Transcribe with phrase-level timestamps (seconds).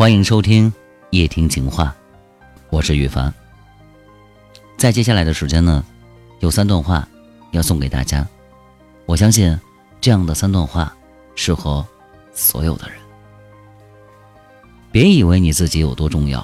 [0.00, 0.72] 欢迎收听
[1.10, 1.94] 夜听情话，
[2.70, 3.30] 我是雨凡。
[4.78, 5.84] 在接下来的时间呢，
[6.38, 7.06] 有三段话
[7.50, 8.26] 要送给大家。
[9.04, 9.60] 我相信
[10.00, 10.96] 这样的三段话
[11.34, 11.86] 适合
[12.32, 12.98] 所有的人。
[14.90, 16.42] 别以为你自己有多重要，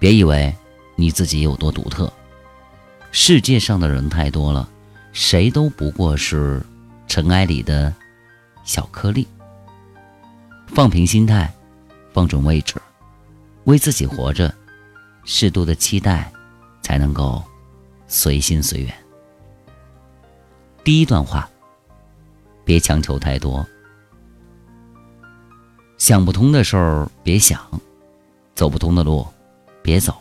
[0.00, 0.52] 别以为
[0.96, 2.12] 你自己有多独特。
[3.12, 4.68] 世界上的人太多了，
[5.12, 6.60] 谁都不过是
[7.06, 7.94] 尘埃里的
[8.64, 9.24] 小颗粒。
[10.66, 11.48] 放平心态。
[12.12, 12.74] 放准位置，
[13.64, 14.54] 为自己活着，
[15.24, 16.32] 适度的期待，
[16.82, 17.42] 才能够
[18.06, 18.94] 随心随缘。
[20.84, 21.48] 第一段话，
[22.64, 23.66] 别强求太多，
[25.96, 27.60] 想不通的事儿别想，
[28.54, 29.26] 走不通的路
[29.82, 30.14] 别走，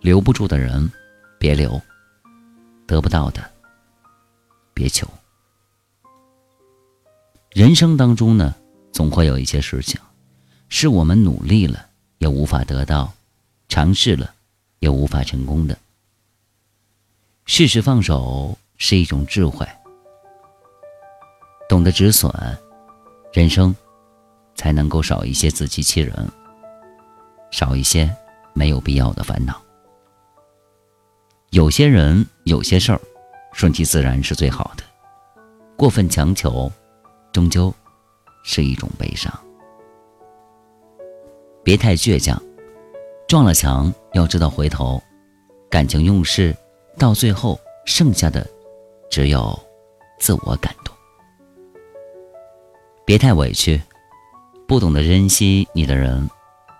[0.00, 0.90] 留不住的人
[1.38, 1.80] 别留，
[2.86, 3.42] 得不到的
[4.74, 5.06] 别求。
[7.52, 8.54] 人生当中呢，
[8.92, 10.00] 总会有一些事情。
[10.68, 11.86] 是我们努力了
[12.18, 13.12] 也无法得到，
[13.68, 14.34] 尝试了
[14.80, 15.78] 也无法成功的。
[17.44, 19.66] 适时放手是一种智慧，
[21.68, 22.30] 懂得止损，
[23.32, 23.74] 人生
[24.56, 26.28] 才能够少一些自欺欺人，
[27.52, 28.12] 少一些
[28.52, 29.62] 没有必要的烦恼。
[31.50, 33.00] 有些人有些事儿，
[33.52, 34.82] 顺其自然是最好的，
[35.76, 36.70] 过分强求，
[37.32, 37.72] 终究
[38.42, 39.32] 是一种悲伤。
[41.66, 42.40] 别太倔强，
[43.26, 45.02] 撞了墙要知道回头。
[45.68, 46.56] 感情用事，
[46.96, 48.46] 到最后剩下的
[49.10, 49.58] 只有
[50.16, 50.94] 自我感动。
[53.04, 53.82] 别太委屈，
[54.68, 56.30] 不懂得珍惜你的人，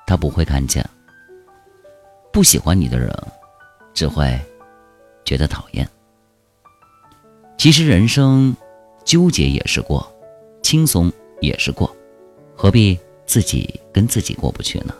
[0.06, 0.84] 他不会看见；
[2.32, 3.12] 不喜欢你的人，
[3.92, 4.40] 只会
[5.24, 5.84] 觉得讨厌。
[7.58, 8.56] 其实人生
[9.04, 10.08] 纠结也是过，
[10.62, 11.92] 轻松也是过，
[12.54, 12.96] 何必？
[13.26, 14.94] 自己跟自己过不去呢，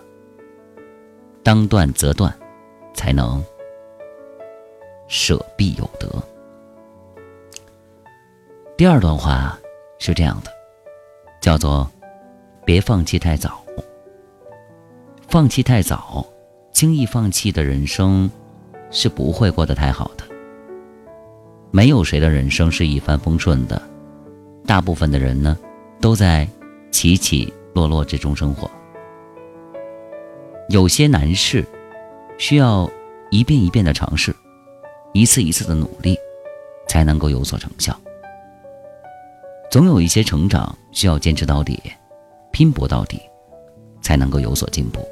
[1.42, 2.36] 当断则断，
[2.92, 3.42] 才能
[5.08, 6.22] 舍必有得。
[8.76, 9.58] 第二段话
[9.98, 10.50] 是这样的，
[11.40, 11.88] 叫做
[12.66, 13.62] “别放弃太早”。
[15.28, 16.26] 放弃太早，
[16.72, 18.30] 轻易放弃的人生
[18.90, 20.24] 是不会过得太好的。
[21.70, 23.80] 没有谁的人生是一帆风顺的，
[24.66, 25.56] 大部分的人呢，
[26.00, 26.48] 都在
[26.90, 27.52] 起起。
[27.76, 28.70] 落落之中生活，
[30.70, 31.62] 有些难事
[32.38, 32.90] 需要
[33.30, 34.34] 一遍一遍的尝试，
[35.12, 36.16] 一次一次的努力，
[36.88, 37.94] 才能够有所成效。
[39.70, 41.78] 总有一些成长需要坚持到底，
[42.50, 43.20] 拼搏到底，
[44.00, 45.06] 才能够有所进步。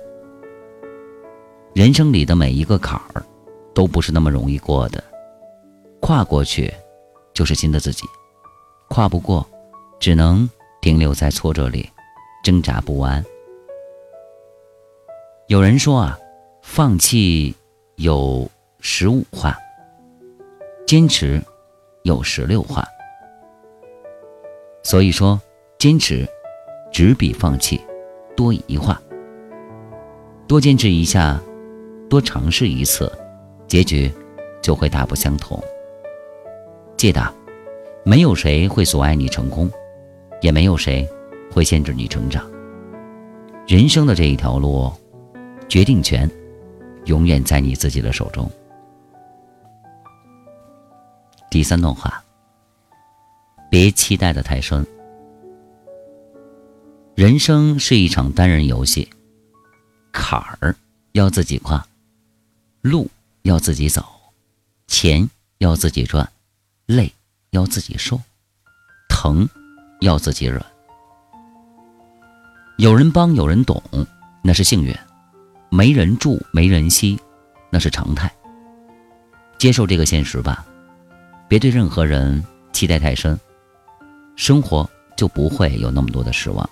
[1.75, 3.22] 人生里的每一个坎儿，
[3.75, 5.04] 都不是那么容易过的，
[6.00, 6.72] 跨过去，
[7.34, 8.06] 就是新的自己；
[8.88, 9.46] 跨不过，
[10.00, 10.48] 只能
[10.81, 11.91] 停留在挫折里。
[12.44, 13.25] 挣扎不完。
[15.49, 16.19] 有人说啊，
[16.62, 17.55] 放弃
[17.97, 18.49] 有
[18.81, 19.56] 十五话，
[20.87, 21.43] 坚持
[22.03, 22.87] 有十六话。
[24.82, 25.41] 所以说，
[25.78, 26.28] 坚持
[26.93, 27.81] 只比放弃
[28.37, 29.00] 多一话。
[30.47, 31.41] 多坚持一下，
[32.11, 33.11] 多尝试一次，
[33.66, 34.12] 结局
[34.62, 35.59] 就会大不相同。
[36.99, 37.34] 记得，
[38.05, 39.71] 没有谁会阻碍你成功，
[40.43, 41.09] 也没有谁。
[41.54, 42.44] 会限制你成长。
[43.65, 44.92] 人生的这一条路，
[45.69, 46.28] 决定权
[47.04, 48.50] 永远在你自己的手中。
[51.48, 52.25] 第三段话：
[53.70, 54.84] 别期待的太深。
[57.14, 59.09] 人生是一场单人游戏，
[60.10, 60.75] 坎儿
[61.12, 61.87] 要自己跨，
[62.82, 63.09] 路
[63.43, 64.04] 要自己走，
[64.88, 66.28] 钱要自己赚，
[66.87, 67.12] 累
[67.50, 68.20] 要自己受，
[69.09, 69.48] 疼
[70.00, 70.60] 要自己忍。
[72.77, 73.81] 有人帮，有人懂，
[74.43, 74.93] 那是幸运；
[75.71, 77.17] 没人助，没人惜，
[77.71, 78.31] 那是常态。
[79.59, 80.67] 接受这个现实吧，
[81.47, 83.39] 别对任何人期待太深，
[84.35, 86.71] 生活就不会有那么多的失望了。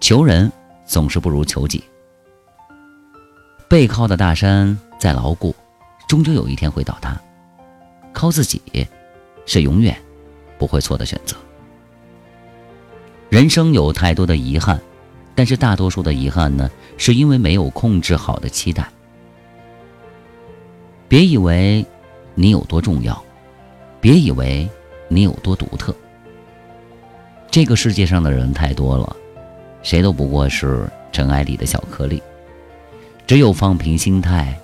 [0.00, 0.50] 求人
[0.86, 1.84] 总是不如求己，
[3.68, 5.54] 背靠的大山再牢固，
[6.08, 7.20] 终究有一天会倒塌。
[8.14, 8.60] 靠自己，
[9.44, 9.94] 是永远
[10.58, 11.36] 不会错的选择。
[13.32, 14.78] 人生有太多的遗憾，
[15.34, 18.86] 但是大多数的遗憾呢，是因为没有控制好的期待。
[21.08, 21.82] 别以为
[22.34, 23.24] 你有多重要，
[24.02, 24.68] 别以为
[25.08, 25.96] 你有多独特。
[27.50, 29.16] 这个世界上的人太多了，
[29.82, 32.22] 谁都不过是尘埃里的小颗粒。
[33.26, 34.54] 只有放平心态，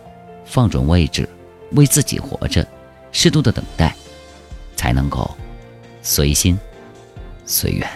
[0.44, 1.26] 放准位置，
[1.72, 2.68] 为自己活着，
[3.12, 3.96] 适度的等待，
[4.76, 5.34] 才能够
[6.02, 6.58] 随心
[7.46, 7.88] 随缘。